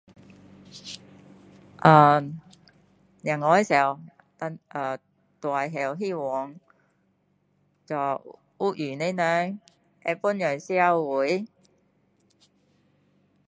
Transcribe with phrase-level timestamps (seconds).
[1.75, 2.19] 啊
[3.23, 3.99] 小时候
[4.39, 4.97] dan 大
[5.39, 6.59] 的时候希望
[7.85, 9.59] 做有用的人
[10.03, 11.45] 会帮助社会